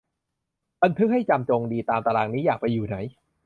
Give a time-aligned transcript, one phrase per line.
[0.81, 2.97] บันทึกให้จำจงดี ตามตารางนี้ อยากไปอยู่ไหน